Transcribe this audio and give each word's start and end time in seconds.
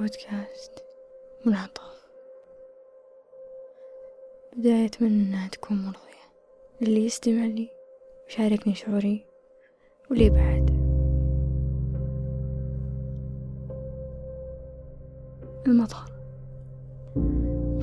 بودكاست 0.00 0.84
منعطف. 1.46 2.08
بداية 4.56 4.86
أتمنى 4.86 5.22
إنها 5.22 5.48
تكون 5.48 5.76
مرضية. 5.76 6.10
للي 6.80 7.04
يستمع 7.04 7.46
لي 7.46 7.68
ويشاركني 8.24 8.74
شعوري 8.74 9.24
ولي 10.10 10.30
بعد 10.30 10.70
المطر 15.66 16.12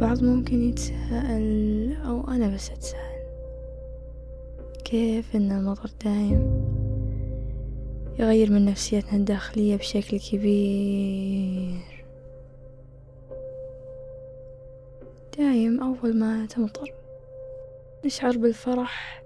بعض 0.02 0.24
ممكن 0.24 0.70
يتساءل 0.70 1.98
أو 2.06 2.28
أنا 2.28 2.56
بس 2.56 2.72
أتساءل 2.72 3.28
كيف 4.86 5.36
إن 5.36 5.52
المطر 5.52 5.90
دايم 6.06 6.66
يغير 8.20 8.52
من 8.52 8.66
نفسيتنا 8.66 9.16
الداخلية 9.16 9.76
بشكل 9.76 10.20
كبير؟ 10.20 11.97
دايم 15.38 15.82
أول 15.82 16.18
ما 16.18 16.46
تمطر. 16.46 16.94
نشعر 18.06 18.38
بالفرح. 18.38 19.24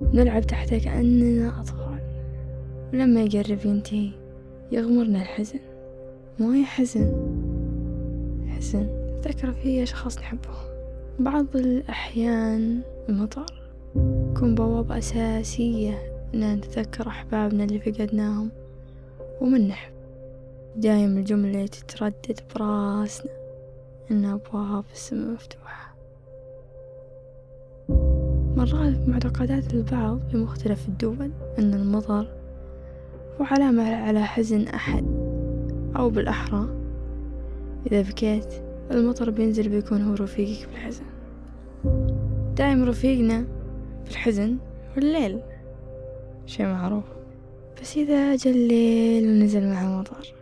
ونلعب 0.00 0.46
تحته 0.46 0.78
كأننا 0.78 1.60
أطفال. 1.60 1.98
ولما 2.92 3.22
يقرب 3.22 3.66
ينتهي 3.66 4.10
يغمرنا 4.72 5.22
الحزن. 5.22 5.60
مو 6.38 6.52
أي 6.52 6.64
حزن. 6.64 7.12
حزن. 8.56 8.86
نتذكر 9.18 9.52
فيه 9.52 9.82
أشخاص 9.82 10.18
نحبهم. 10.18 10.66
بعض 11.18 11.56
الأحيان 11.56 12.80
المطر. 13.08 13.70
يكون 14.30 14.54
بوابة 14.54 14.98
أساسية 14.98 16.22
إننا 16.34 16.54
نتذكر 16.54 17.08
أحبابنا 17.08 17.64
اللي 17.64 17.78
فقدناهم. 17.78 18.50
ومن 19.40 19.68
نحب. 19.68 19.92
دايم 20.76 21.18
الجملة 21.18 21.66
تتردد 21.66 22.40
براسنا. 22.54 23.35
إن 24.10 24.24
أبواب 24.24 24.84
السماء 24.92 25.30
مفتوحة 25.30 25.96
مرات 28.56 29.08
معتقدات 29.08 29.74
البعض 29.74 30.20
في 30.30 30.36
مختلف 30.36 30.88
الدول 30.88 31.30
أن 31.58 31.74
المطر 31.74 32.28
هو 33.40 33.44
علامة 33.44 33.96
على 33.96 34.26
حزن 34.26 34.68
أحد 34.68 35.04
أو 35.96 36.10
بالأحرى. 36.10 36.68
إذا 37.86 38.02
بكيت 38.02 38.54
المطر 38.90 39.30
بينزل 39.30 39.68
بيكون 39.68 40.02
هو 40.02 40.14
رفيقك 40.14 40.68
بالحزن. 40.68 41.04
دايم 42.56 42.84
رفيقنا 42.84 43.46
في 44.04 44.10
الحزن 44.10 44.56
هو 44.92 44.98
الليل. 44.98 45.40
شي 46.46 46.62
معروف. 46.62 47.04
بس 47.82 47.96
إذا 47.96 48.36
جا 48.36 48.50
الليل 48.50 49.28
ونزل 49.28 49.66
مع 49.66 49.98
مطر 49.98 50.35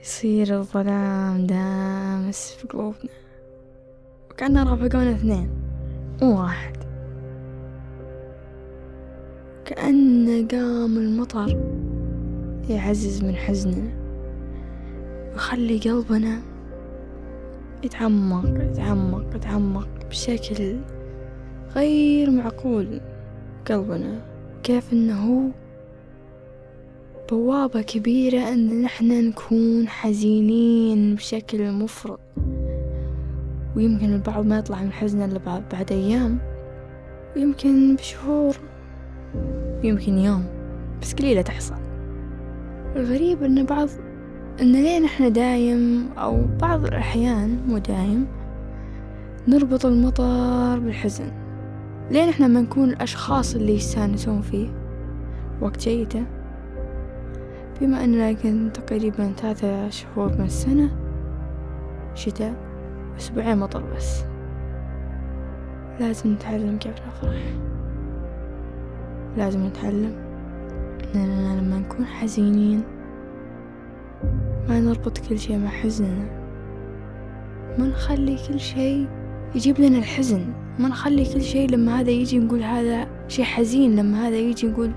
يصير 0.00 0.58
الظلام 0.58 1.46
دامس 1.46 2.50
في 2.50 2.68
قلوبنا. 2.68 3.10
وكأنه 4.30 4.70
رافقونا 4.70 5.10
اثنين 5.10 5.50
مو 6.22 6.40
واحد. 6.40 6.76
كأن 9.64 10.48
قام 10.50 10.96
المطر 10.96 11.60
يعزز 12.68 13.24
من 13.24 13.36
حزننا 13.36 13.92
ويخلي 15.32 15.78
قلبنا 15.78 16.40
يتعمق 17.84 18.44
يتعمق 18.46 19.36
يتعمق 19.36 19.88
بشكل 20.10 20.76
غير 21.74 22.30
معقول. 22.30 23.00
قلبنا 23.66 24.20
كيف 24.62 24.92
إنه 24.92 25.50
بوابة 27.30 27.82
كبيرة 27.82 28.52
إن 28.52 28.82
نحن 28.82 29.28
نكون 29.28 29.88
حزينين 29.88 31.14
بشكل 31.14 31.72
مفرط. 31.72 32.20
ويمكن 33.76 34.12
البعض 34.14 34.46
ما 34.46 34.58
يطلع 34.58 34.82
من 34.82 34.92
حزنه 34.92 35.24
إلا 35.24 35.62
بعد 35.72 35.92
أيام. 35.92 36.38
ويمكن 37.36 37.96
بشهور. 37.96 38.56
ويمكن 39.84 40.18
يوم. 40.18 40.44
بس 41.02 41.14
قليلة 41.14 41.42
تحصل. 41.42 41.74
الغريب 42.96 43.42
إن 43.42 43.64
بعض 43.64 43.88
إن 44.60 44.72
لين 44.72 45.04
إحنا 45.04 45.28
دايم 45.28 46.08
أو 46.18 46.44
بعض 46.60 46.84
الأحيان 46.84 47.58
مو 47.68 47.78
دايم 47.78 48.26
نربط 49.48 49.86
المطر 49.86 50.78
بالحزن؟ 50.78 51.30
لين 52.10 52.28
إحنا 52.28 52.48
ما 52.48 52.60
نكون 52.60 52.90
الأشخاص 52.90 53.54
اللي 53.54 53.74
يستانسون 53.74 54.40
فيه؟ 54.40 54.68
وقت 55.60 55.80
جيته 55.80 56.37
بما 57.80 58.04
أننا 58.04 58.32
كان 58.32 58.72
تقريبا 58.72 59.32
ثلاثة 59.36 59.88
شهور 59.88 60.32
من 60.32 60.44
السنة 60.44 60.90
شتاء 62.14 62.54
أسبوعين 63.18 63.58
مطر 63.58 63.82
بس. 63.96 64.24
لازم 66.00 66.32
نتعلم 66.32 66.78
كيف 66.78 66.94
نفرح. 67.08 67.42
لازم 69.36 69.66
نتعلم 69.66 70.12
أننا 71.14 71.60
لما 71.60 71.78
نكون 71.78 72.06
حزينين 72.06 72.82
ما 74.68 74.80
نربط 74.80 75.18
كل 75.18 75.38
شي 75.38 75.56
مع 75.56 75.68
حزننا. 75.68 76.38
ما 77.78 77.86
نخلي 77.86 78.36
كل 78.48 78.60
شي 78.60 79.06
يجيب 79.54 79.80
لنا 79.80 79.98
الحزن. 79.98 80.44
ما 80.78 80.88
نخلي 80.88 81.34
كل 81.34 81.42
شيء 81.42 81.70
لما 81.70 82.00
هذا 82.00 82.10
يجي 82.10 82.38
نقول 82.38 82.62
هذا 82.62 83.06
شيء 83.28 83.44
حزين 83.44 83.96
لما 83.96 84.28
هذا 84.28 84.36
يجي 84.36 84.68
نقول 84.68 84.90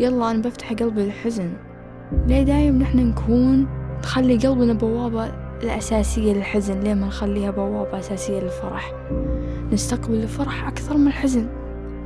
يلا 0.00 0.30
أنا 0.30 0.42
بفتح 0.42 0.72
قلبي 0.72 1.02
للحزن. 1.02 1.52
ليه 2.12 2.42
دايم 2.42 2.78
نحن 2.78 2.98
نكون 2.98 3.66
نخلي 4.02 4.36
قلبنا 4.36 4.72
بوابة 4.72 5.32
الأساسية 5.62 6.32
للحزن؟ 6.32 6.80
ليه 6.80 6.94
ما 6.94 7.06
نخليها 7.06 7.50
بوابة 7.50 7.98
أساسية 7.98 8.40
للفرح؟ 8.40 8.92
نستقبل 9.72 10.14
الفرح 10.14 10.68
أكثر 10.68 10.96
من 10.96 11.06
الحزن. 11.06 11.46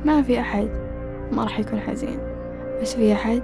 ما 0.05 0.21
في 0.21 0.39
أحد 0.39 0.69
ما 1.31 1.43
راح 1.43 1.59
يكون 1.59 1.79
حزين. 1.79 2.19
بس 2.81 2.95
في 2.95 3.13
أحد 3.13 3.41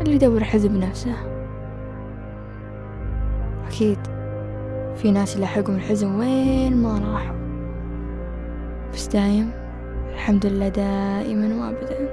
اللي 0.00 0.14
يدور 0.14 0.44
حزن 0.44 0.68
بنفسه. 0.68 1.14
أكيد 3.68 3.98
في 4.96 5.10
ناس 5.10 5.36
يلحقهم 5.36 5.76
الحزن 5.76 6.14
وين 6.14 6.76
ما 6.76 6.98
راحوا. 6.98 7.36
بس 8.94 9.06
دايم 9.06 9.50
الحمد 10.14 10.46
لله 10.46 10.68
دائما 10.68 11.64
وابدا. 11.64 12.08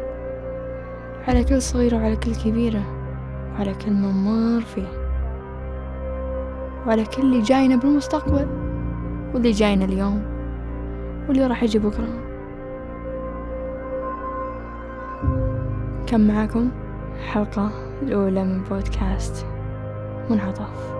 على 1.27 1.43
كل 1.43 1.61
صغيرة 1.61 1.97
وعلى 1.97 2.15
كل 2.15 2.35
كبيرة. 2.35 2.96
وعلى 3.57 3.73
كل 3.73 3.91
مر 3.93 4.61
فيه. 4.61 4.87
وعلى 6.87 7.05
كل 7.05 7.21
اللي 7.21 7.41
جاينا 7.41 7.75
بالمستقبل 7.75 8.47
واللي 9.33 9.51
جاينا 9.51 9.85
اليوم 9.85 10.23
واللي 11.27 11.47
راح 11.47 11.63
يجي 11.63 11.79
بكرة. 11.79 12.07
كان 16.07 16.27
معاكم 16.27 16.71
الحلقة 17.15 17.71
الأولى 18.01 18.43
من 18.43 18.63
بودكاست 18.63 19.45
منعطف. 20.29 20.93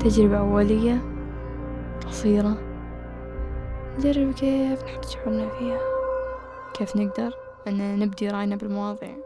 تجربة 0.00 0.38
أولية 0.38 1.02
قصيرة. 2.06 2.54
نجرب 3.98 4.32
كيف 4.32 4.84
نحط 4.84 5.04
شعورنا 5.04 5.48
فيها 5.48 5.78
كيف 6.74 6.96
نقدر 6.96 7.34
أن 7.68 7.98
نبدي 7.98 8.28
رأينا 8.28 8.56
بالمواضيع. 8.56 9.21